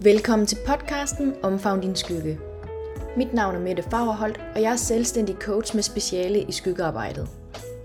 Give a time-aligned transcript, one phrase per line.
[0.00, 2.38] Velkommen til podcasten Omfavn din skygge.
[3.16, 7.28] Mit navn er Mette Fagerholt, og jeg er selvstændig coach med speciale i skyggearbejdet.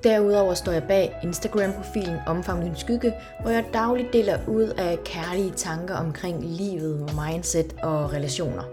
[0.04, 5.52] Derudover står jeg bag Instagram-profilen Omfavn din skygge, hvor jeg dagligt deler ud af kærlige
[5.52, 8.63] tanker omkring livet, mindset og relationer.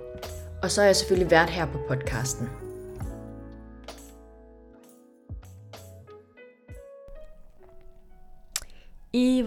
[0.63, 2.49] Og så er jeg selvfølgelig vært her på podcasten.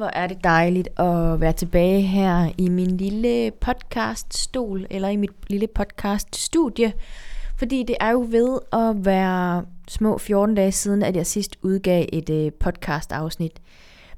[0.03, 5.31] Hvor er det dejligt at være tilbage her i min lille podcaststol, eller i mit
[5.47, 6.93] lille podcaststudie.
[7.57, 12.05] Fordi det er jo ved at være små 14 dage siden, at jeg sidst udgav
[12.13, 13.61] et øh, podcast-afsnit.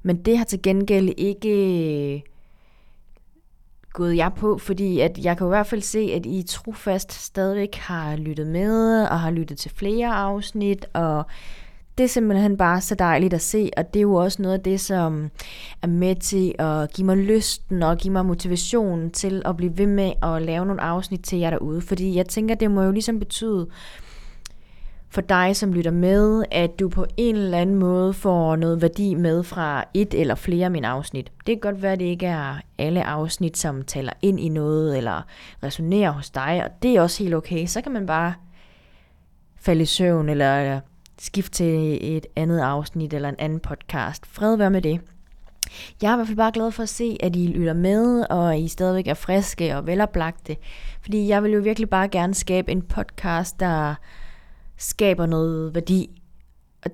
[0.04, 1.50] Men det har til gengæld ikke
[2.16, 2.22] øh,
[3.94, 7.76] gået jeg på, fordi at jeg kan i hvert fald se, at I trofast stadigvæk
[7.76, 11.26] har lyttet med, og har lyttet til flere afsnit, og
[11.98, 14.64] det er simpelthen bare så dejligt at se, og det er jo også noget af
[14.64, 15.30] det, som
[15.82, 19.88] er med til at give mig lysten og give mig motivationen til at blive ved
[19.88, 21.82] med at lave nogle afsnit til jer derude.
[21.82, 23.68] Fordi jeg tænker, det må jo ligesom betyde
[25.10, 29.14] for dig, som lytter med, at du på en eller anden måde får noget værdi
[29.14, 31.32] med fra et eller flere af mine afsnit.
[31.48, 34.98] Det kan godt være, at det ikke er alle afsnit, som taler ind i noget
[34.98, 35.22] eller
[35.64, 37.66] resonerer hos dig, og det er også helt okay.
[37.66, 38.34] Så kan man bare
[39.60, 40.80] falde i søvn eller
[41.20, 44.26] skift til et andet afsnit eller en anden podcast.
[44.26, 45.02] Fred være med det.
[46.02, 48.60] Jeg er i hvert fald bare glad for at se, at I lytter med, og
[48.60, 50.58] I stadigvæk er friske og veloplagte.
[51.02, 53.96] Fordi jeg vil jo virkelig bare gerne skabe en podcast, der
[54.78, 56.22] skaber noget værdi.
[56.84, 56.92] Og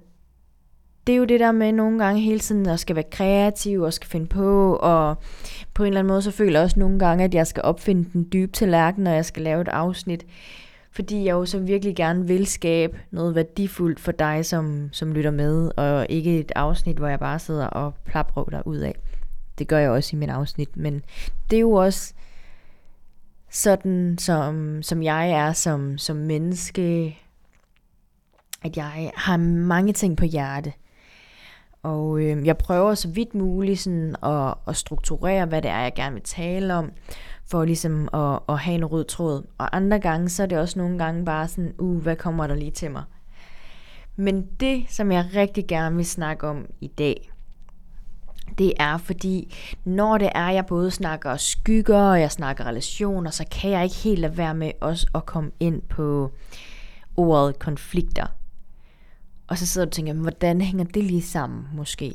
[1.08, 3.94] det er jo det der med nogle gange hele tiden at skal være kreativ og
[3.94, 5.18] skal finde på, og
[5.74, 8.10] på en eller anden måde så føler jeg også nogle gange, at jeg skal opfinde
[8.14, 10.26] den dybe tallerken, når jeg skal lave et afsnit
[10.92, 15.32] fordi jeg jo så virkelig gerne vil skabe noget værdifuldt for dig, som, som lytter
[15.32, 18.96] med, og ikke et afsnit, hvor jeg bare sidder og plapper dig ud af.
[19.58, 21.04] Det gør jeg også i min afsnit, men
[21.50, 22.14] det er jo også
[23.50, 27.18] sådan, som, som jeg er som, som menneske,
[28.64, 30.74] at jeg har mange ting på hjerte.
[31.84, 35.94] Og øh, jeg prøver så vidt muligt sådan at, at strukturere, hvad det er, jeg
[35.96, 36.92] gerne vil tale om
[37.52, 39.44] for ligesom at, at have en rød tråd.
[39.58, 42.56] Og andre gange, så er det også nogle gange bare sådan, uh, hvad kommer der
[42.56, 43.04] lige til mig?
[44.16, 47.32] Men det, som jeg rigtig gerne vil snakke om i dag,
[48.58, 53.46] det er fordi, når det er, jeg både snakker skygger, og jeg snakker relationer, så
[53.52, 56.32] kan jeg ikke helt lade være med også at komme ind på
[57.18, 58.26] ordet konflikter.
[59.48, 62.14] Og så sidder du og tænker, hvordan hænger det lige sammen måske?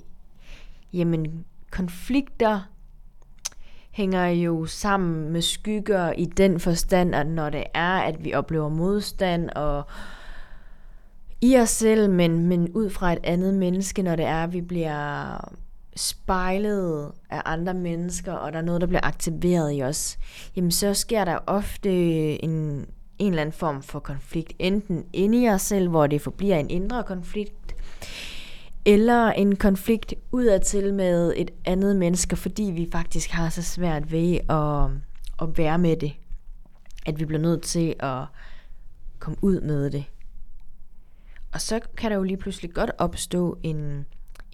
[0.93, 2.61] Jamen, konflikter
[3.97, 8.69] hænger jo sammen med skygger i den forstand, at når det er, at vi oplever
[8.69, 9.83] modstand og
[11.41, 14.61] i os selv, men, men ud fra et andet menneske, når det er, at vi
[14.61, 15.37] bliver
[15.97, 20.19] spejlet af andre mennesker, og der er noget, der bliver aktiveret i os,
[20.57, 21.91] jamen så sker der ofte
[22.45, 22.51] en,
[23.19, 26.71] en eller anden form for konflikt, enten inde i os selv, hvor det forbliver en
[26.71, 27.75] indre konflikt,
[28.87, 34.35] eller en konflikt udadtil med et andet menneske, fordi vi faktisk har så svært ved
[34.49, 34.91] at,
[35.43, 36.13] at være med det.
[37.07, 38.25] At vi bliver nødt til at
[39.19, 40.05] komme ud med det.
[41.53, 44.07] Og så kan der jo lige pludselig godt opstå en,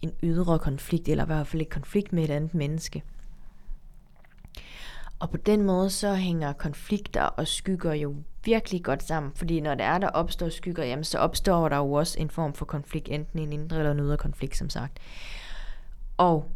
[0.02, 3.02] en ydre konflikt, eller i hvert fald et konflikt med et andet menneske.
[5.18, 9.74] Og på den måde så hænger konflikter og skygger jo virkelig godt sammen, fordi når
[9.74, 13.08] det er, der opstår skygger, jamen så opstår der jo også en form for konflikt,
[13.08, 14.98] enten en indre eller en ydre konflikt, som sagt.
[16.16, 16.50] Og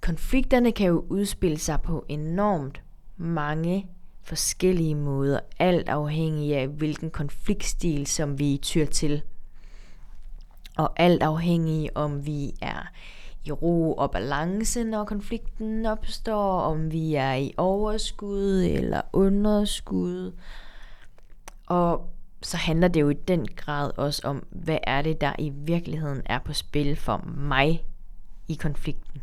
[0.00, 2.82] konflikterne kan jo udspille sig på enormt
[3.16, 3.86] mange
[4.22, 9.22] forskellige måder, alt afhængig af hvilken konfliktstil, som vi tyr til.
[10.76, 12.92] Og alt afhængig om vi er
[13.44, 20.32] i ro og balance, når konflikten opstår, om vi er i overskud eller underskud.
[21.66, 22.08] Og
[22.42, 26.22] så handler det jo i den grad også om, hvad er det, der i virkeligheden
[26.26, 27.84] er på spil for mig
[28.48, 29.22] i konflikten.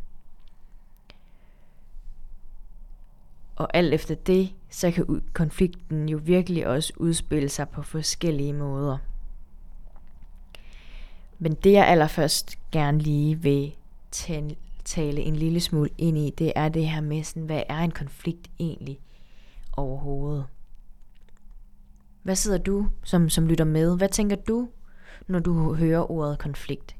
[3.55, 8.97] Og alt efter det, så kan konflikten jo virkelig også udspille sig på forskellige måder.
[11.39, 13.75] Men det jeg allerførst gerne lige vil
[14.85, 17.91] tale en lille smule ind i, det er det her med, sådan, hvad er en
[17.91, 18.99] konflikt egentlig
[19.77, 20.45] overhovedet?
[22.23, 23.97] Hvad sidder du, som, som lytter med?
[23.97, 24.69] Hvad tænker du,
[25.27, 26.95] når du hører ordet konflikt?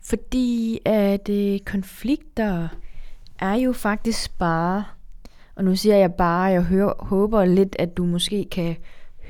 [0.00, 2.68] Fordi at øh, konflikter
[3.38, 4.84] er jo faktisk bare,
[5.54, 8.76] og nu siger jeg bare, jeg hører, håber lidt, at du måske kan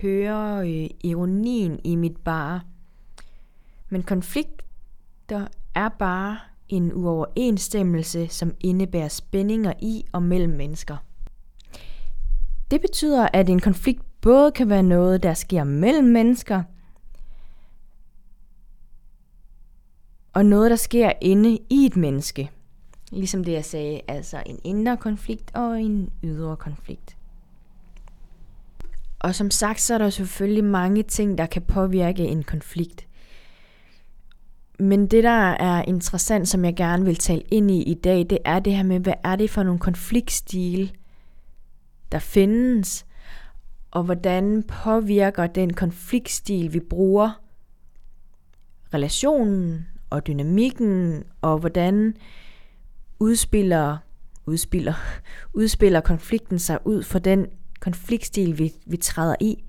[0.03, 2.61] høre øh, ironien i mit bare.
[3.89, 4.66] Men konflikt
[5.29, 6.39] der er bare
[6.69, 10.97] en uoverensstemmelse, som indebærer spændinger i og mellem mennesker.
[12.71, 16.63] Det betyder, at en konflikt både kan være noget, der sker mellem mennesker,
[20.33, 22.51] og noget, der sker inde i et menneske.
[23.13, 27.17] Ligesom det, jeg sagde, altså en indre konflikt og en ydre konflikt.
[29.19, 33.06] Og som sagt, så er der selvfølgelig mange ting, der kan påvirke en konflikt.
[34.79, 38.39] Men det, der er interessant, som jeg gerne vil tale ind i i dag, det
[38.45, 40.93] er det her med, hvad er det for nogle konfliktstil,
[42.13, 43.07] der findes,
[43.91, 47.41] og hvordan påvirker den konfliktstil, vi bruger,
[48.95, 52.15] relationen og dynamikken, og hvordan
[53.21, 53.97] udspiller,
[54.47, 54.95] udspiller,
[55.59, 57.47] udspiller konflikten sig ud for den
[57.81, 59.65] konfliktstil, vi, vi træder i.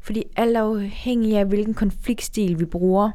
[0.00, 3.10] Fordi alt afhængig af, hvilken konfliktstil vi bruger,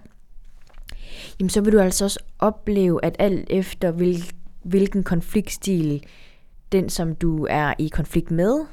[1.39, 4.31] jamen så vil du altså også opleve, at alt efter hvil,
[4.63, 6.03] hvilken konfliktstil
[6.71, 8.65] den, som du er i konflikt med,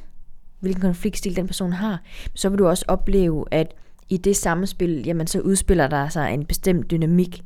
[0.60, 2.02] hvilken konfliktstil den person har,
[2.34, 3.74] så vil du også opleve, at
[4.08, 7.42] i det samspil, jamen så udspiller der sig en bestemt dynamik,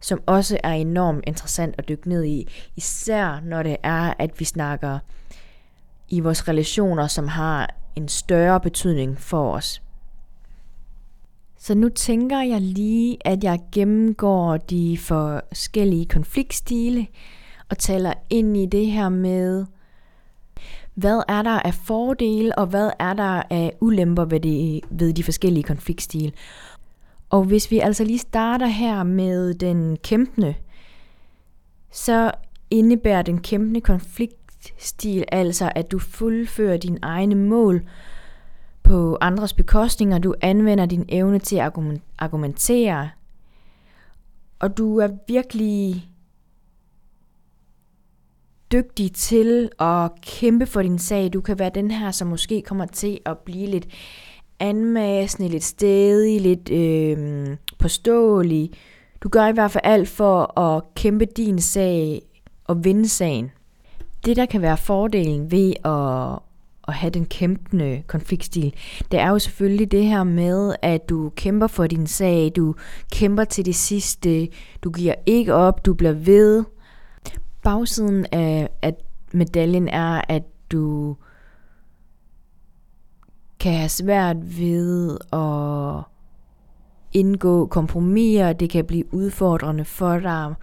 [0.00, 4.44] som også er enormt interessant at dykke ned i, især når det er, at vi
[4.44, 4.98] snakker
[6.08, 9.82] i vores relationer, som har en større betydning for os.
[11.64, 17.06] Så nu tænker jeg lige, at jeg gennemgår de forskellige konfliktstile
[17.70, 19.66] og taler ind i det her med,
[20.94, 25.22] hvad er der af fordele, og hvad er der af ulemper ved de, ved de
[25.22, 26.32] forskellige konfliktstile.
[27.30, 30.54] Og hvis vi altså lige starter her med den kæmpende,
[31.92, 32.32] så
[32.70, 37.82] indebærer den kæmpende konfliktstil altså, at du fuldfører dine egne mål
[38.84, 41.72] på andres bekostninger, du anvender din evne til at
[42.18, 43.10] argumentere,
[44.58, 46.08] og du er virkelig
[48.72, 51.32] dygtig til at kæmpe for din sag.
[51.32, 53.86] Du kan være den her, som måske kommer til at blive lidt
[54.60, 58.70] anmassende, lidt stedig, lidt øh, påståelig.
[59.22, 62.22] Du gør i hvert fald alt for at kæmpe din sag
[62.64, 63.50] og vinde sagen.
[64.24, 66.38] Det, der kan være fordelen ved at,
[66.88, 68.74] at have den kæmpende konfliktstil,
[69.10, 72.74] det er jo selvfølgelig det her med, at du kæmper for din sag, du
[73.12, 74.48] kæmper til det sidste,
[74.82, 76.64] du giver ikke op, du bliver ved.
[77.62, 78.94] Bagsiden af at
[79.32, 80.42] medaljen er, at
[80.72, 81.16] du
[83.60, 86.04] kan have svært ved at
[87.12, 90.54] indgå kompromiser, det kan blive udfordrende for dig,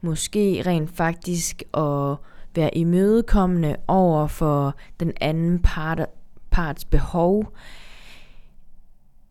[0.00, 2.16] måske rent faktisk at
[2.54, 6.06] være imødekommende over for den anden part,
[6.50, 7.56] parts behov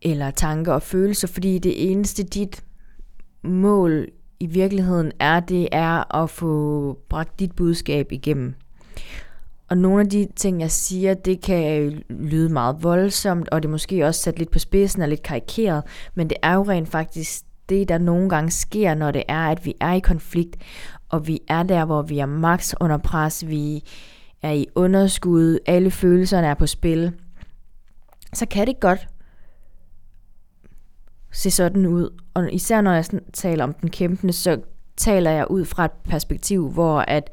[0.02, 2.64] eller tanker og følelser, fordi det eneste dit
[3.42, 4.08] mål
[4.40, 8.54] i virkeligheden er, det er at få bragt dit budskab igennem.
[9.68, 13.72] Og nogle af de ting, jeg siger, det kan lyde meget voldsomt, og det er
[13.72, 15.82] måske også sat lidt på spidsen og lidt karikeret,
[16.14, 19.66] men det er jo rent faktisk det, der nogle gange sker, når det er, at
[19.66, 20.56] vi er i konflikt,
[21.10, 23.84] og vi er der, hvor vi er max under pres, vi
[24.42, 27.12] er i underskud, alle følelserne er på spil,
[28.32, 29.08] så kan det godt
[31.32, 32.20] se sådan ud.
[32.34, 34.60] Og især når jeg taler om den kæmpende, så
[34.96, 37.30] taler jeg ud fra et perspektiv, hvor at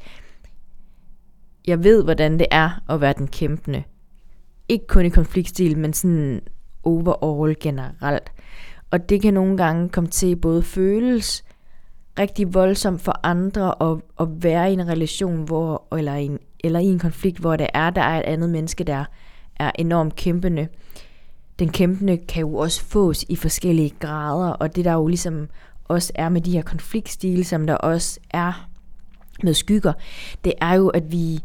[1.68, 3.84] jeg ved, hvordan det er at være den kæmpende.
[4.70, 6.42] Ikke kun i konfliktstil, men sådan
[6.84, 8.32] overall generelt.
[8.92, 11.44] Og det kan nogle gange komme til både føles
[12.20, 16.86] rigtig voldsomt for andre at, at være i en relation, hvor, eller, en, eller i
[16.86, 19.06] en konflikt, hvor det er, der er et andet menneske, der
[19.56, 20.68] er enormt kæmpende.
[21.60, 25.48] Den kæmpende kan jo også fås i forskellige grader, og det der jo ligesom
[25.88, 28.68] også er med de her konfliktstile, som der også er
[29.44, 29.94] med skygger,
[30.44, 31.40] det er jo, at vi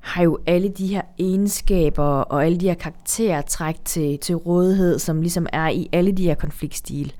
[0.00, 5.20] har jo alle de her egenskaber og alle de her karaktertræk til, til rådighed, som
[5.22, 7.10] ligesom er i alle de her konfliktstile.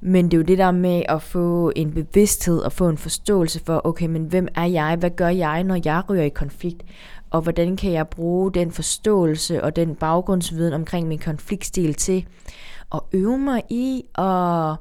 [0.00, 3.60] Men det er jo det der med at få en bevidsthed og få en forståelse
[3.64, 4.96] for, okay, men hvem er jeg?
[4.96, 6.82] Hvad gør jeg, når jeg ryger i konflikt?
[7.30, 12.26] Og hvordan kan jeg bruge den forståelse og den baggrundsviden omkring min konfliktstil til
[12.94, 14.76] at øve mig i at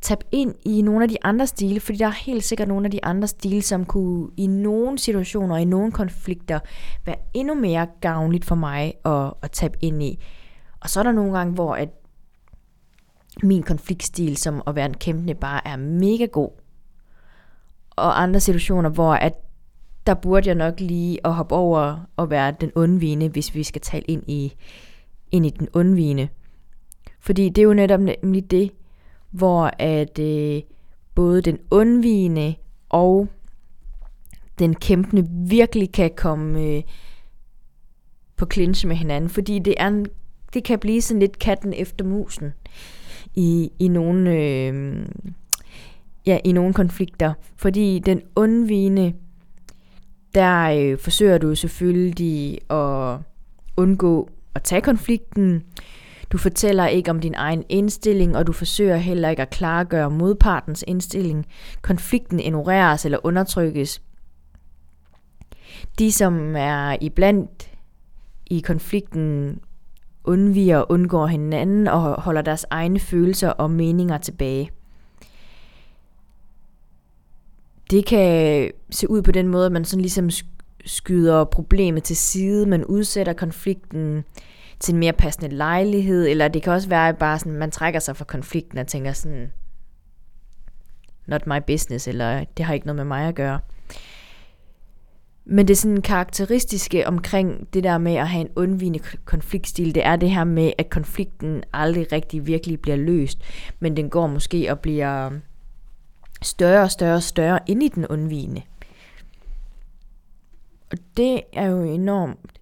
[0.00, 2.90] tabe ind i nogle af de andre stile, fordi der er helt sikkert nogle af
[2.90, 6.58] de andre stile, som kunne i nogle situationer, i nogle konflikter,
[7.06, 10.24] være endnu mere gavnligt for mig at, at tabe ind i.
[10.80, 11.88] Og så er der nogle gange, hvor at
[13.42, 16.50] min konfliktstil som at være en kæmpende bare er mega god.
[17.90, 19.32] Og andre situationer, hvor at
[20.06, 23.80] der burde jeg nok lige at hoppe over og være den undvigende, hvis vi skal
[23.80, 24.54] tale ind i,
[25.30, 26.28] ind i den undvigende.
[27.20, 28.70] Fordi det er jo netop nemlig det,
[29.30, 30.62] hvor at øh,
[31.14, 32.54] både den undvigende
[32.88, 33.28] og
[34.58, 36.82] den kæmpende virkelig kan komme øh,
[38.36, 40.06] på clinch med hinanden, fordi det, er en,
[40.54, 42.52] det kan blive sådan lidt katten efter musen
[43.34, 45.06] i, i nogle øh,
[46.26, 49.12] ja, i nogle konflikter, fordi den undvigende
[50.34, 53.18] der øh, forsøger du selvfølgelig at
[53.76, 55.62] undgå at tage konflikten.
[56.32, 60.84] Du fortæller ikke om din egen indstilling, og du forsøger heller ikke at klargøre modpartens
[60.86, 61.46] indstilling.
[61.82, 64.02] Konflikten ignoreres eller undertrykkes.
[65.98, 67.70] De, som er iblandt
[68.46, 69.58] i konflikten,
[70.24, 74.70] undviger og undgår hinanden og holder deres egne følelser og meninger tilbage.
[77.90, 80.30] Det kan se ud på den måde, at man sådan ligesom
[80.84, 84.24] skyder problemet til side, man udsætter konflikten
[84.80, 88.00] til en mere passende lejlighed, eller det kan også være at bare sådan, man trækker
[88.00, 89.52] sig fra konflikten og tænker sådan,
[91.26, 93.60] not my business, eller det har ikke noget med mig at gøre.
[95.44, 100.16] Men det sådan karakteristiske omkring det der med at have en undvigende konfliktstil, det er
[100.16, 103.38] det her med, at konflikten aldrig rigtig virkelig bliver løst,
[103.80, 105.30] men den går måske og bliver
[106.42, 108.62] større og større og større ind i den undvigende.
[110.92, 112.60] Og det er jo enormt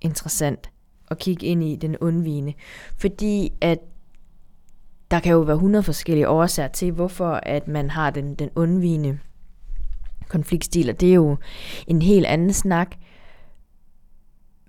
[0.00, 0.70] interessant
[1.10, 2.54] at kigge ind i den undvigende,
[2.98, 3.78] fordi at
[5.10, 9.18] der kan jo være 100 forskellige årsager til, hvorfor at man har den, den undvigende
[10.28, 11.36] konfliktstil, og det er jo
[11.86, 12.94] en helt anden snak.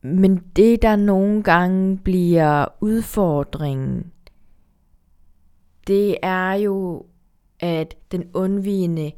[0.01, 4.11] Men det, der nogle gange bliver udfordringen,
[5.87, 7.05] det er jo,
[7.59, 9.11] at den undvigende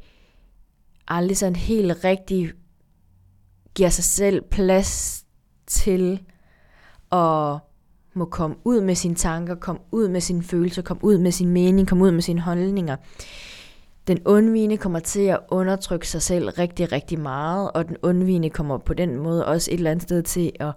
[1.08, 2.52] aldrig sådan helt rigtig
[3.74, 5.24] giver sig selv plads
[5.66, 6.22] til
[7.12, 7.58] at
[8.14, 11.48] må komme ud med sine tanker, komme ud med sine følelser, komme ud med sin
[11.48, 12.96] mening, komme ud med sine holdninger.
[14.06, 18.78] Den undvigende kommer til at undertrykke sig selv rigtig, rigtig meget, og den undvigende kommer
[18.78, 20.72] på den måde også et eller andet sted til at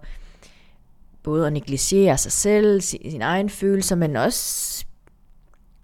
[1.22, 4.84] både at negligere sig selv, sin, sin egen følelser, men også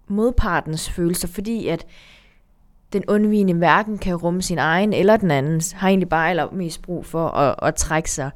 [0.09, 1.87] modpartens følelser, fordi at
[2.93, 7.07] den undvigende hverken kan rumme sin egen eller den andens, har egentlig bare allermest brug
[7.07, 8.31] for at, at trække sig.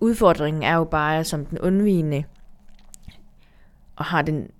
[0.00, 2.24] Udfordringen er jo bare, som den undvigende,
[3.96, 4.50] og har den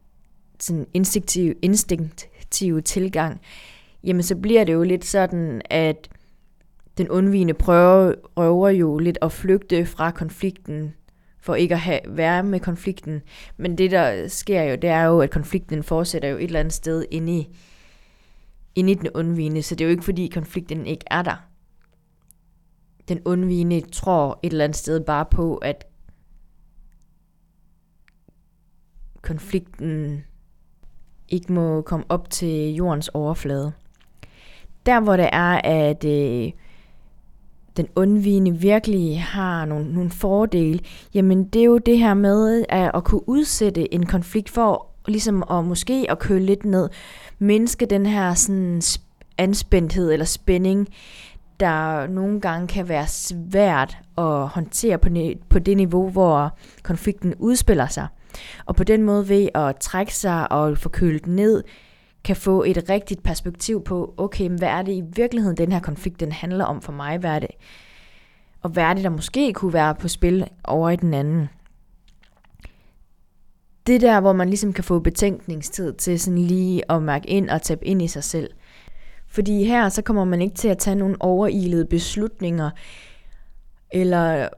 [0.61, 3.41] sådan instinktiv, instinktive tilgang,
[4.05, 6.09] jamen så bliver det jo lidt sådan, at
[6.99, 10.95] den undvigende prøver, prøver jo lidt at flygte fra konflikten,
[11.41, 13.23] for ikke at have, være med konflikten.
[13.57, 16.75] Men det, der sker jo, det er jo, at konflikten fortsætter jo et eller andet
[16.75, 17.57] sted inde i,
[18.75, 21.49] inde i den undvigende, så det er jo ikke fordi konflikten ikke er der.
[23.09, 25.87] Den undvigende tror et eller andet sted bare på, at
[29.23, 30.25] konflikten
[31.28, 33.73] ikke må komme op til jordens overflade.
[34.87, 36.52] Der hvor det er, at øh,
[37.76, 40.80] den undvigende virkelig har nogle, nogle fordele,
[41.14, 45.45] jamen det er jo det her med at, at kunne udsætte en konflikt for ligesom
[45.50, 46.88] at måske at køle lidt ned,
[47.38, 48.83] mindske den her sådan
[49.38, 50.88] anspændthed eller spænding,
[51.61, 55.09] der nogle gange kan være svært at håndtere på,
[55.49, 58.06] på det niveau, hvor konflikten udspiller sig.
[58.66, 61.64] Og på den måde ved at trække sig og få kølet ned,
[62.25, 66.21] kan få et rigtigt perspektiv på, okay, hvad er det i virkeligheden, den her konflikt,
[66.21, 67.19] den handler om for mig?
[67.19, 67.50] Hvad er det?
[68.62, 71.49] Og hvad er det, der måske kunne være på spil over i den anden?
[73.87, 77.62] Det der, hvor man ligesom kan få betænkningstid til sådan lige at mærke ind og
[77.62, 78.50] tabe ind i sig selv.
[79.28, 82.71] Fordi her, så kommer man ikke til at tage nogle overilede beslutninger,
[83.90, 84.49] eller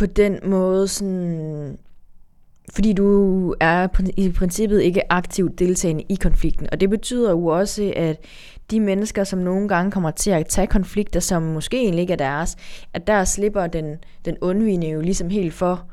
[0.00, 1.78] på den måde sådan
[2.72, 6.68] fordi du er i princippet ikke aktivt deltagende i konflikten.
[6.72, 8.24] Og det betyder jo også, at
[8.70, 12.16] de mennesker, som nogle gange kommer til at tage konflikter, som måske egentlig ikke er
[12.16, 12.56] deres,
[12.94, 15.84] at der slipper den, den undvigende jo ligesom helt for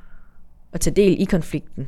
[0.74, 1.88] at tage del i konflikten.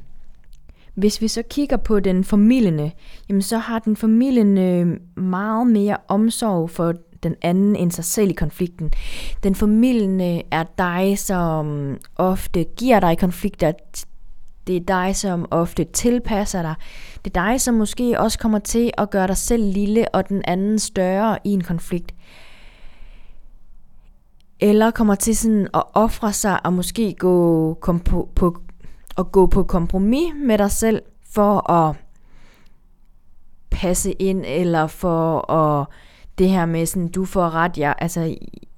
[0.96, 2.92] Hvis vi så kigger på den formidlende,
[3.30, 8.34] jamen så har den formidlende meget mere omsorg for den anden end sig selv i
[8.34, 8.92] konflikten.
[9.44, 13.72] Den familiende er dig, som ofte giver dig konflikter
[14.70, 16.76] det er dig, som ofte tilpasser dig.
[17.26, 20.42] Det er dig, som måske også kommer til at gøre dig selv lille og den
[20.46, 22.16] anden større i en konflikt.
[24.60, 28.58] Eller kommer til sådan at ofre sig og måske gå, kom på, på,
[29.18, 31.96] at gå på kompromis med dig selv for at
[33.70, 35.88] passe ind, eller for at
[36.40, 38.36] det her med sådan, du får ret, jeg, altså,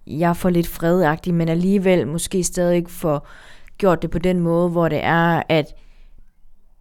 [0.08, 3.28] jeg får lidt fredagtig, men alligevel måske stadig ikke får
[3.78, 5.66] gjort det på den måde, hvor det er, at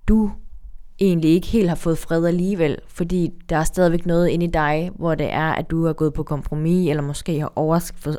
[0.08, 0.30] du
[1.00, 4.90] egentlig ikke helt har fået fred alligevel, fordi der er stadigvæk noget inde i dig,
[4.94, 7.52] hvor det er, at du har gået på kompromis, eller måske har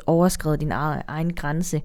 [0.06, 0.72] overskrevet, din
[1.08, 1.82] egen grænse.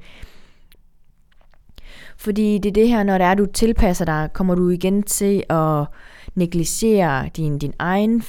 [2.17, 5.43] Fordi det er det her, når det er, du tilpasser dig, kommer du igen til
[5.49, 5.85] at
[6.35, 8.23] negligere din, din egen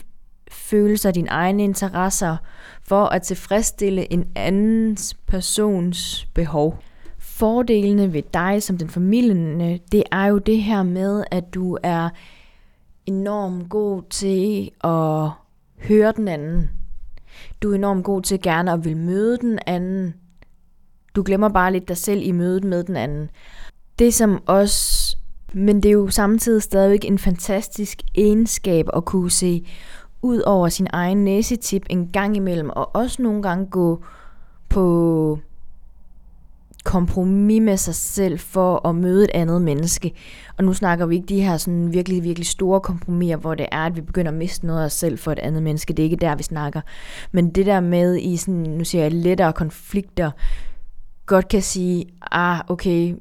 [0.51, 2.37] følelser, dine egne interesser,
[2.83, 6.83] for at tilfredsstille en andens persons behov.
[7.19, 9.61] Fordelene ved dig som den familien,
[9.93, 12.09] det er jo det her med, at du er
[13.07, 15.31] enormt god til at
[15.89, 16.71] høre den anden.
[17.63, 20.15] Du er enormt god til gerne at vil møde den anden.
[21.17, 23.31] Du glemmer bare lidt dig selv i mødet med den anden.
[23.99, 25.17] Det som også,
[25.53, 29.67] men det er jo samtidig stadigvæk en fantastisk egenskab at kunne se
[30.23, 34.05] ud over sin egen næsetip en gang imellem, og også nogle gange gå
[34.69, 35.39] på
[36.85, 40.13] kompromis med sig selv for at møde et andet menneske.
[40.59, 43.87] Og nu snakker vi ikke de her sådan virkelig, virkelig store kompromiser, hvor det er,
[43.87, 45.93] at vi begynder at miste noget af os selv for et andet menneske.
[45.93, 46.81] Det er ikke der, vi snakker.
[47.33, 50.31] Men det der med i sådan, nu siger jeg, lettere konflikter,
[51.27, 53.15] godt kan sige, ah, okay,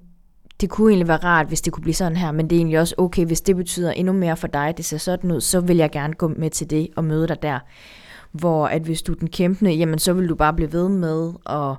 [0.61, 2.79] det kunne egentlig være rart, hvis det kunne blive sådan her, men det er egentlig
[2.79, 5.77] også okay, hvis det betyder endnu mere for dig, det ser sådan ud, så vil
[5.77, 7.59] jeg gerne gå med til det og møde dig der.
[8.31, 11.33] Hvor at hvis du er den kæmpende, jamen så vil du bare blive ved med
[11.45, 11.75] at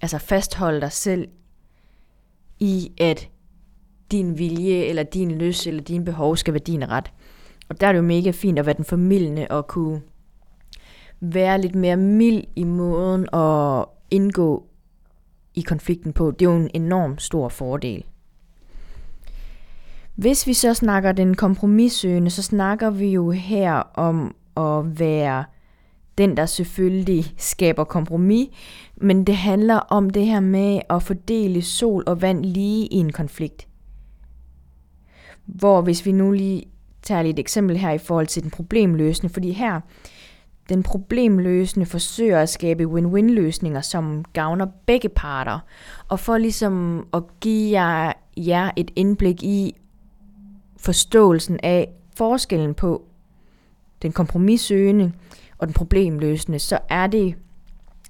[0.00, 1.28] altså fastholde dig selv
[2.60, 3.28] i, at
[4.10, 7.12] din vilje, eller din lyst, eller din behov skal være din ret.
[7.68, 10.00] Og der er det jo mega fint at være den formidlende og kunne
[11.20, 14.66] være lidt mere mild i måden at indgå
[15.54, 16.30] i konflikten på.
[16.30, 18.04] Det er jo en enorm stor fordel.
[20.14, 25.44] Hvis vi så snakker den kompromissøgende, så snakker vi jo her om at være
[26.18, 28.48] den, der selvfølgelig skaber kompromis,
[28.96, 33.12] men det handler om det her med at fordele sol og vand lige i en
[33.12, 33.68] konflikt.
[35.46, 36.64] Hvor hvis vi nu lige
[37.02, 39.80] tager et eksempel her i forhold til den problemløsende, fordi her,
[40.68, 45.58] den problemløsende forsøger at skabe win-win løsninger, som gavner begge parter,
[46.08, 49.74] og for ligesom at give jer, jer et indblik i
[50.82, 53.02] forståelsen af forskellen på
[54.02, 55.12] den kompromissøgende
[55.58, 57.34] og den problemløsende, så er det,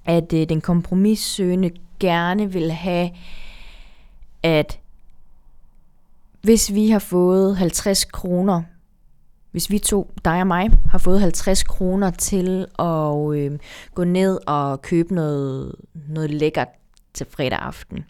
[0.05, 3.09] at øh, den kompromissøgende gerne vil have,
[4.43, 4.79] at
[6.41, 8.63] hvis vi har fået 50 kroner,
[9.51, 13.59] hvis vi to, dig og mig, har fået 50 kroner til at øh,
[13.93, 15.75] gå ned og købe noget,
[16.07, 16.67] noget lækkert
[17.13, 18.05] til fredag aften,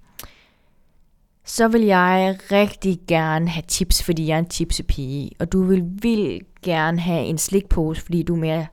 [1.46, 5.84] så vil jeg rigtig gerne have chips, fordi jeg er en chipsepige, og du vil
[5.86, 8.66] vildt gerne have en slikpose, fordi du er mere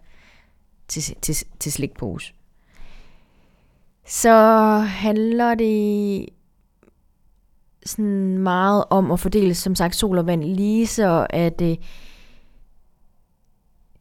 [0.88, 2.33] til, til, til slikpose.
[4.06, 4.35] Så
[4.78, 6.26] handler det
[7.87, 11.78] sådan meget om at fordele, som sagt, sol og vand lige så, at det,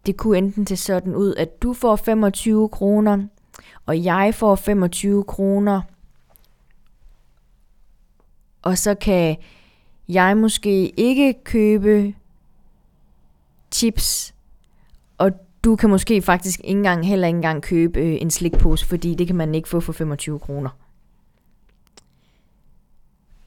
[0.05, 3.27] det kunne enten til sådan ud, at du får 25 kroner,
[3.85, 5.81] og jeg får 25 kroner,
[8.69, 9.37] og så kan
[10.09, 12.15] jeg måske ikke købe
[13.71, 14.35] chips,
[15.17, 15.31] og
[15.63, 19.27] du kan måske faktisk ikke engang, heller ikke engang købe øh, en slikpose, fordi det
[19.27, 20.69] kan man ikke få for 25 kroner.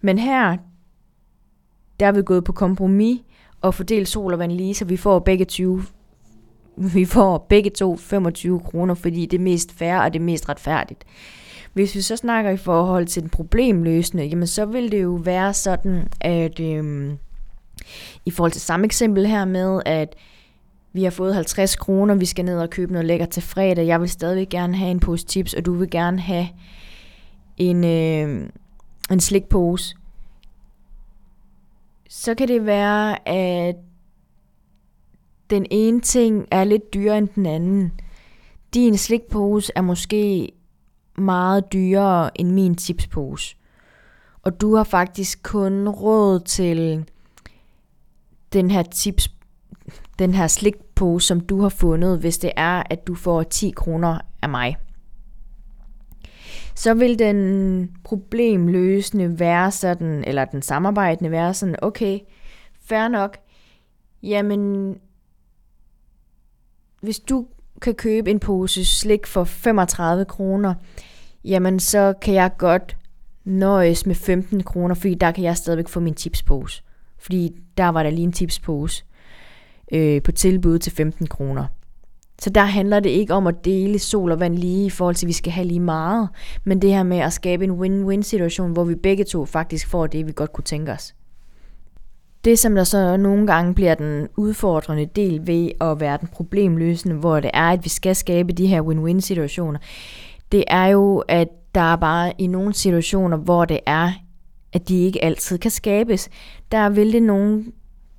[0.01, 0.57] Men her,
[2.01, 3.21] der er vi gået på kompromis
[3.61, 5.83] og fordelt sol og vand lige, så vi får begge 20
[6.77, 10.49] vi får begge to 25 kroner, fordi det er mest fair og det er mest
[10.49, 11.05] retfærdigt.
[11.73, 15.55] Hvis vi så snakker i forhold til den problemløsende, jamen så vil det jo være
[15.55, 17.19] sådan, at øhm,
[18.27, 20.15] i forhold til samme eksempel her med, at
[20.93, 24.01] vi har fået 50 kroner, vi skal ned og købe noget lækker til fredag, jeg
[24.01, 26.49] vil stadig gerne have en pose chips, og du vil gerne have
[27.57, 28.49] en, øh,
[29.11, 29.97] en slikpose,
[32.09, 33.77] så kan det være, at
[35.51, 37.93] den ene ting er lidt dyrere end den anden.
[38.75, 40.53] Din slikpose er måske
[41.23, 43.57] meget dyrere end min chipspose.
[44.43, 47.05] Og du har faktisk kun råd til
[48.53, 49.31] den her chips,
[50.19, 54.19] den her slikpose, som du har fundet, hvis det er, at du får 10 kroner
[54.43, 54.77] af mig.
[56.75, 62.19] Så vil den problemløsende være sådan, eller den samarbejdende være sådan, okay,
[62.85, 63.37] fair nok,
[64.23, 64.95] jamen,
[67.01, 67.47] hvis du
[67.83, 70.75] kan købe en pose slik for 35 kroner,
[71.45, 72.97] jamen så kan jeg godt
[73.45, 76.83] nøjes med 15 kroner, fordi der kan jeg stadigvæk få min tipspose.
[77.19, 79.05] Fordi der var der lige en tipspose
[79.93, 81.67] øh, på tilbud til 15 kroner.
[82.39, 85.27] Så der handler det ikke om at dele sol og vand lige i forhold til,
[85.27, 86.29] at vi skal have lige meget,
[86.65, 90.07] men det her med at skabe en win-win situation, hvor vi begge to faktisk får
[90.07, 91.15] det, vi godt kunne tænke os.
[92.45, 97.15] Det, som der så nogle gange bliver den udfordrende del ved at være den problemløsende,
[97.15, 99.79] hvor det er, at vi skal skabe de her win-win situationer,
[100.53, 104.13] det er jo, at der er bare i nogle situationer, hvor det er,
[104.73, 106.29] at de ikke altid kan skabes.
[106.73, 107.65] Der vil det nogle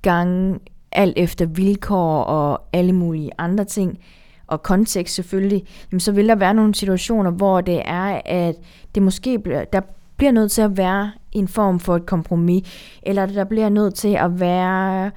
[0.02, 0.58] gange
[0.92, 3.98] alt efter vilkår og alle mulige andre ting,
[4.46, 8.54] og kontekst selvfølgelig, jamen så vil der være nogle situationer, hvor det er, at
[8.94, 9.80] det måske bliver, der
[10.16, 14.16] bliver nødt til at være en form for et kompromis, eller der bliver nødt til
[14.16, 15.10] at være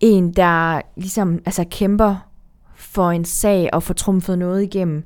[0.00, 2.16] en, der ligesom altså kæmper
[2.76, 5.04] for en sag og får trumfet noget igennem.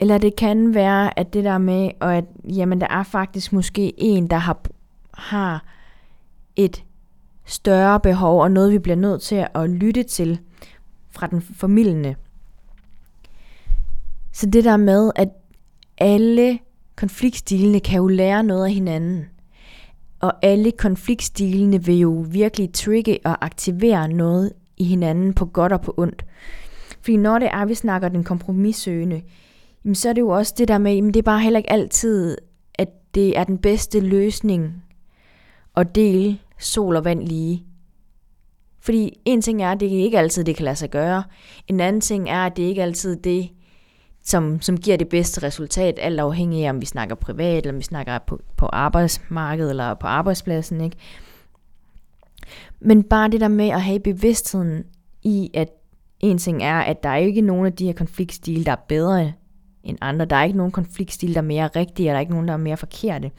[0.00, 4.30] Eller det kan være, at det der med, at jamen, der er faktisk måske en,
[4.30, 4.60] der har,
[5.14, 5.64] har
[6.56, 6.84] et
[7.44, 10.38] større behov, og noget vi bliver nødt til at lytte til
[11.10, 12.14] fra den formidlende.
[14.32, 15.28] Så det der med, at
[15.98, 16.58] alle
[16.96, 19.24] konfliktstilene kan jo lære noget af hinanden.
[20.20, 25.80] Og alle konfliktstilene vil jo virkelig trigge og aktivere noget i hinanden på godt og
[25.80, 26.24] på ondt.
[27.00, 29.22] Fordi når det er, at vi snakker den kompromissøgende,
[29.94, 32.36] så er det jo også det der med, at det er bare heller ikke altid,
[32.74, 34.84] at det er den bedste løsning
[35.76, 37.64] at dele sol og vand lige.
[38.80, 41.22] Fordi en ting er, at det ikke altid det kan lade sig gøre.
[41.66, 43.48] En anden ting er, at det ikke altid det,
[44.22, 47.78] som, som giver det bedste resultat, alt afhængig af, om vi snakker privat, eller om
[47.78, 50.80] vi snakker på, på arbejdsmarkedet, eller på arbejdspladsen.
[50.80, 50.96] Ikke?
[52.80, 54.84] Men bare det der med at have bevidstheden
[55.22, 55.68] i, at
[56.20, 59.32] en ting er, at der er ikke nogen af de her konfliktstile, der er bedre
[59.84, 60.24] end andre.
[60.24, 62.54] Der er ikke nogen konfliktstil, der er mere rigtige, og der er ikke nogen, der
[62.54, 63.30] er mere forkerte.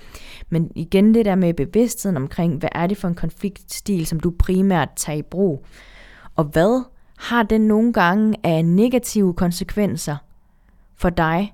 [0.49, 4.33] Men igen det der med bevidstheden omkring, hvad er det for en konfliktstil, som du
[4.39, 5.65] primært tager i brug?
[6.35, 6.83] Og hvad
[7.17, 10.17] har den nogle gange af negative konsekvenser
[10.95, 11.53] for dig,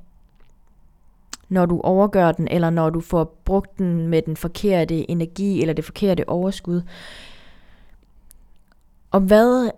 [1.50, 5.74] når du overgør den, eller når du får brugt den med den forkerte energi, eller
[5.74, 6.82] det forkerte overskud?
[9.12, 9.70] Og hvad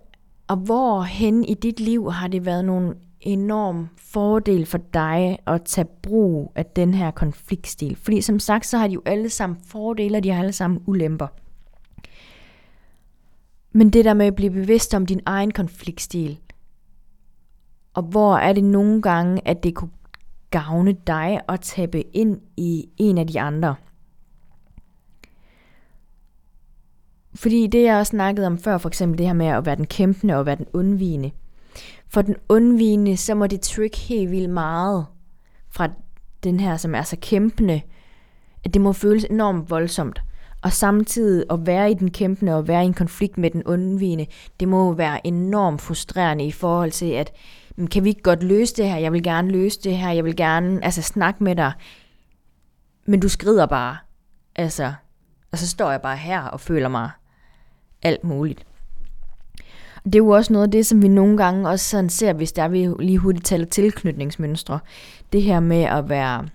[0.47, 5.63] og hvor hen i dit liv har det været nogle enorm fordel for dig at
[5.63, 7.95] tage brug af den her konfliktstil.
[7.95, 10.81] Fordi som sagt, så har de jo alle sammen fordele, og de har alle sammen
[10.85, 11.27] ulemper.
[13.71, 16.39] Men det der med at blive bevidst om din egen konfliktstil,
[17.93, 19.91] og hvor er det nogle gange, at det kunne
[20.49, 23.75] gavne dig at tabe ind i en af de andre.
[27.35, 29.87] Fordi det jeg også snakkede om før, for eksempel det her med at være den
[29.87, 31.31] kæmpende og være den undvigende–
[32.09, 35.05] for den undvigende, så må det trick helt vildt meget
[35.69, 35.89] fra
[36.43, 37.81] den her, som er så kæmpende,
[38.63, 40.21] at det må føles enormt voldsomt.
[40.61, 44.25] Og samtidig at være i den kæmpende og være i en konflikt med den undvigende,
[44.59, 47.33] det må være enormt frustrerende i forhold til, at
[47.91, 48.97] kan vi ikke godt løse det her?
[48.97, 50.11] Jeg vil gerne løse det her.
[50.11, 51.71] Jeg vil gerne altså, snakke med dig.
[53.05, 53.97] Men du skrider bare.
[54.55, 54.93] Altså,
[55.51, 57.09] og så står jeg bare her og føler mig
[58.01, 58.65] alt muligt
[60.07, 62.51] det er jo også noget af det, som vi nogle gange også sådan ser, hvis
[62.51, 64.79] der vi lige hurtigt taler tilknytningsmønstre.
[65.33, 66.47] Det her med at være,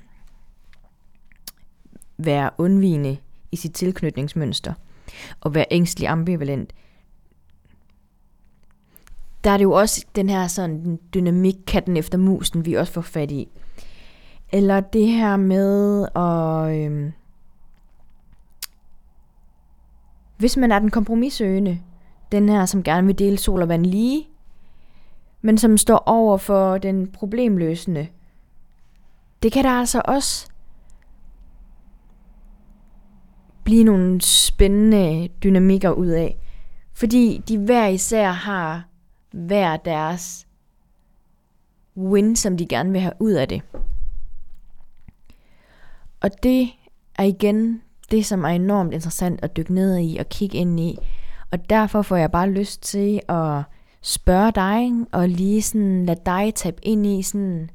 [2.19, 3.17] være undvigende
[3.53, 4.73] i sit tilknytningsmønster,
[5.41, 6.73] og være ængstelig ambivalent.
[9.45, 13.01] Der er det jo også den her sådan dynamik, katten efter musen, vi også får
[13.01, 13.49] fat i.
[14.53, 16.79] Eller det her med at...
[16.79, 17.13] Øhm,
[20.37, 21.81] hvis man er den kompromissøgende,
[22.33, 24.29] den her, som gerne vil dele sol og vand lige,
[25.43, 28.07] men som står over for den problemløsende.
[29.43, 30.49] Det kan der altså også
[33.65, 36.39] blive nogle spændende dynamikker ud af.
[36.93, 38.89] Fordi de hver især har
[39.33, 40.47] hver deres
[41.97, 43.63] win, som de gerne vil have ud af det.
[46.21, 46.69] Og det
[47.15, 50.99] er igen det, som er enormt interessant at dykke ned i og kigge ind i.
[51.53, 53.63] Og derfor får jeg bare lyst til at
[54.03, 57.71] spørge dig, og lige sådan lade dig tabe ind i sådan,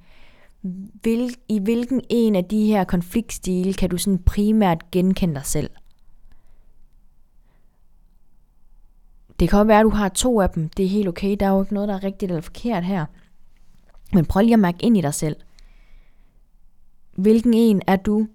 [1.02, 5.70] hvil, i hvilken en af de her konfliktstile kan du sådan primært genkende dig selv?
[9.40, 10.70] Det kan også være, at du har to af dem.
[10.70, 11.38] Det er helt okay.
[11.40, 13.06] Der er jo ikke noget, der er rigtigt eller forkert her.
[14.14, 15.36] Men prøv lige at mærke ind i dig selv.
[17.16, 18.28] Hvilken en er du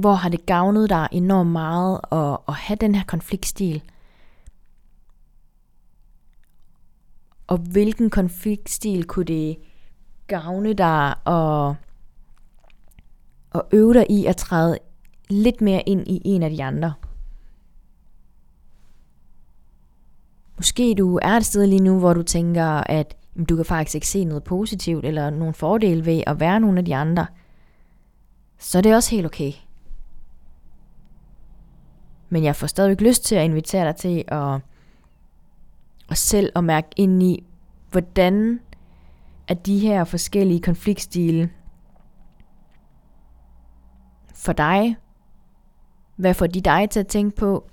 [0.00, 3.82] hvor har det gavnet dig enormt meget at, at have den her konfliktstil?
[7.46, 9.56] Og hvilken konfliktstil kunne det
[10.26, 11.74] gavne dig at,
[13.54, 14.78] at øve dig i at træde
[15.30, 16.92] lidt mere ind i en af de andre?
[20.56, 23.16] Måske du er et sted lige nu, hvor du tænker, at
[23.48, 26.84] du kan faktisk ikke se noget positivt eller nogle fordele ved at være nogle af
[26.84, 27.26] de andre.
[28.58, 29.52] Så er det også helt okay.
[32.30, 34.60] Men jeg får stadigvæk lyst til at invitere dig til at,
[36.10, 37.44] at selv at mærke ind i,
[37.90, 38.60] hvordan
[39.48, 41.50] at de her forskellige konfliktstile
[44.34, 44.96] for dig,
[46.16, 47.70] hvad får de dig til at tænke på?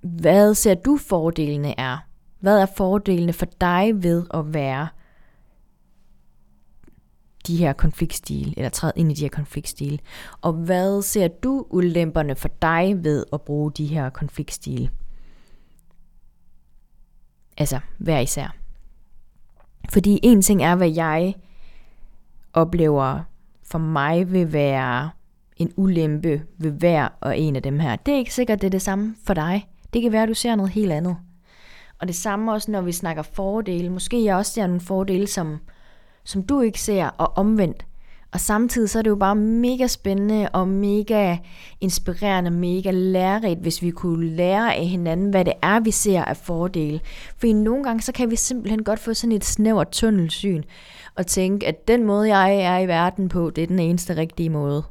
[0.00, 1.98] Hvad ser du fordelene er?
[2.40, 4.88] Hvad er fordelene for dig ved at være
[7.46, 9.98] de her konfliktstile, eller træde ind i de her konfliktstile.
[10.40, 14.90] Og hvad ser du ulemperne for dig ved at bruge de her konfliktstile?
[17.58, 18.56] Altså, hver især.
[19.90, 21.34] Fordi en ting er, hvad jeg
[22.52, 23.20] oplever
[23.62, 25.10] for mig vil være
[25.56, 27.96] en ulempe ved hver og en af dem her.
[27.96, 29.68] Det er ikke sikkert, det er det samme for dig.
[29.92, 31.16] Det kan være, at du ser noget helt andet.
[32.00, 33.90] Og det samme også, når vi snakker fordele.
[33.90, 35.58] Måske jeg også ser nogle fordele, som,
[36.26, 37.86] som du ikke ser, og omvendt.
[38.32, 41.36] Og samtidig så er det jo bare mega spændende og mega
[41.80, 46.36] inspirerende, mega lærerigt, hvis vi kunne lære af hinanden, hvad det er, vi ser af
[46.36, 47.00] fordele.
[47.38, 50.62] For nogle gange, så kan vi simpelthen godt få sådan et snævert tunnelsyn,
[51.14, 54.50] og tænke, at den måde, jeg er i verden på, det er den eneste rigtige
[54.50, 54.82] måde.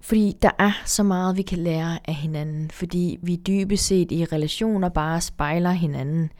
[0.00, 4.24] Fordi der er så meget, vi kan lære af hinanden, fordi vi dybest set i
[4.24, 6.30] relationer bare spejler hinanden.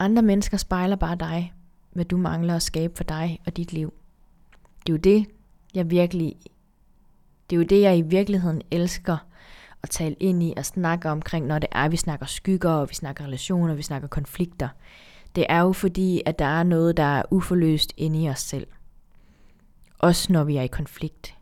[0.00, 1.52] Andre mennesker spejler bare dig,
[1.92, 3.92] hvad du mangler at skabe for dig og dit liv.
[4.86, 5.26] Det er jo det,
[5.74, 6.36] jeg virkelig,
[7.50, 9.16] det er jo det, jeg i virkeligheden elsker
[9.82, 12.94] at tale ind i og snakke omkring, når det er, vi snakker skygger, og vi
[12.94, 14.68] snakker relationer, og vi snakker konflikter.
[15.34, 18.66] Det er jo fordi, at der er noget, der er uforløst inde i os selv.
[19.98, 21.36] Også når vi er i konflikt.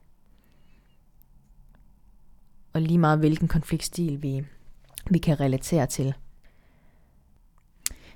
[2.72, 4.46] Og lige meget hvilken konfliktstil vi,
[5.10, 6.14] vi kan relatere til.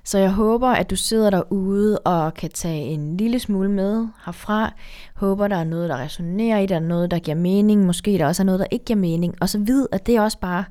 [0.05, 4.73] Så jeg håber, at du sidder derude og kan tage en lille smule med herfra.
[5.15, 7.85] Håber, der er noget, der resonerer i, dig, noget, der giver mening.
[7.85, 9.35] Måske der også er noget, der ikke giver mening.
[9.41, 10.63] Og så vid, at det også bare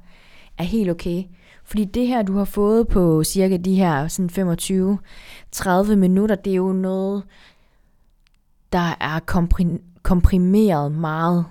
[0.59, 1.25] er helt okay.
[1.65, 5.01] Fordi det her, du har fået på cirka de her sådan
[5.93, 7.23] 25-30 minutter, det er jo noget,
[8.73, 9.19] der er
[10.03, 11.45] komprimeret meget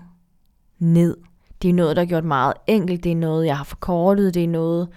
[0.79, 1.17] ned.
[1.61, 3.03] Det er noget, der er gjort meget enkelt.
[3.03, 4.33] Det er noget, jeg har forkortet.
[4.33, 4.89] Det er noget,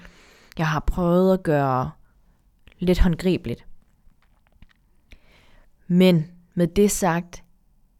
[0.59, 1.91] jeg har prøvet at gøre
[2.79, 3.67] lidt håndgribeligt.
[5.87, 7.45] Men med det sagt,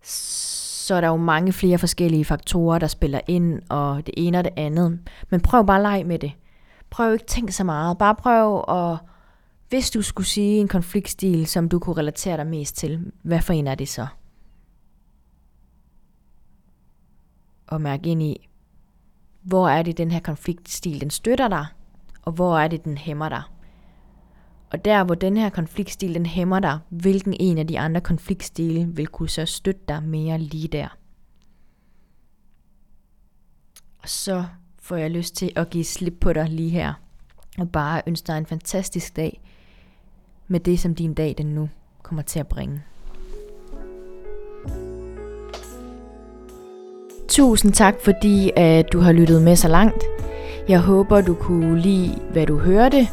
[0.03, 4.45] så er der jo mange flere forskellige faktorer, der spiller ind, og det ene og
[4.45, 5.01] det andet.
[5.31, 6.33] Men prøv bare at lege med det.
[6.91, 7.99] Prøv ikke at tænke så meget.
[7.99, 8.99] Bare prøv at,
[9.69, 13.53] hvis du skulle sige en konfliktstil, som du kunne relatere dig mest til, hvad for
[13.53, 14.07] en er det så?
[17.67, 18.49] Og mærk ind i,
[19.43, 21.67] hvor er det den her konfliktstil, den støtter dig,
[22.23, 23.43] og hvor er det, den hæmmer dig.
[24.75, 28.87] Og der, hvor den her konfliktstil, den hæmmer dig, hvilken en af de andre konfliktstile
[28.87, 30.97] vil kunne så støtte dig mere lige der.
[34.03, 34.45] Og så
[34.79, 36.93] får jeg lyst til at give slip på dig lige her.
[37.59, 39.41] Og bare ønske dig en fantastisk dag
[40.49, 41.69] med det, som din dag den nu
[42.03, 42.83] kommer til at bringe.
[47.29, 50.05] Tusind tak, fordi at du har lyttet med så langt.
[50.69, 53.09] Jeg håber, du kunne lide, hvad du hørte,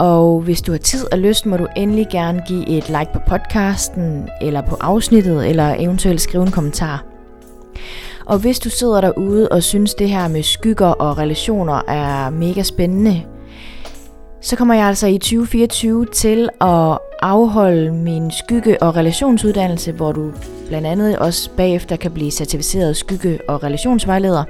[0.00, 3.20] og hvis du har tid og lyst, må du endelig gerne give et like på
[3.28, 7.04] podcasten, eller på afsnittet, eller eventuelt skrive en kommentar.
[8.26, 12.62] Og hvis du sidder derude og synes det her med skygger og relationer er mega
[12.62, 13.22] spændende,
[14.40, 20.30] så kommer jeg altså i 2024 til at afholde min skygge- og relationsuddannelse, hvor du
[20.68, 24.44] blandt andet også bagefter kan blive certificeret skygge- og relationsvejleder.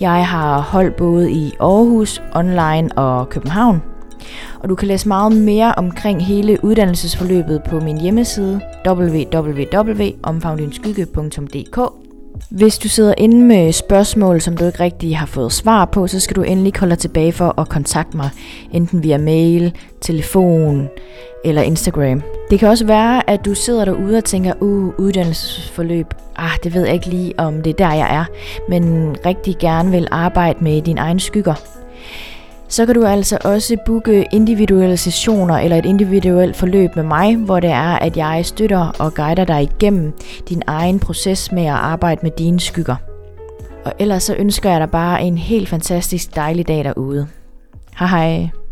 [0.00, 3.82] Jeg har holdt både i Aarhus, online og København–
[4.64, 11.78] og du kan læse meget mere omkring hele uddannelsesforløbet på min hjemmeside www.omfavndinskygge.dk
[12.50, 16.20] hvis du sidder inde med spørgsmål, som du ikke rigtig har fået svar på, så
[16.20, 18.30] skal du endelig holde dig tilbage for at kontakte mig,
[18.72, 20.88] enten via mail, telefon
[21.44, 22.22] eller Instagram.
[22.50, 26.84] Det kan også være, at du sidder derude og tænker, uh, uddannelsesforløb, ah, det ved
[26.84, 28.24] jeg ikke lige, om det er der, jeg er,
[28.68, 31.83] men rigtig gerne vil arbejde med dine egne skygger
[32.68, 37.60] så kan du altså også booke individuelle sessioner eller et individuelt forløb med mig, hvor
[37.60, 40.12] det er, at jeg støtter og guider dig igennem
[40.48, 42.96] din egen proces med at arbejde med dine skygger.
[43.84, 47.28] Og ellers så ønsker jeg dig bare en helt fantastisk dejlig dag derude.
[47.98, 48.63] Hej hej.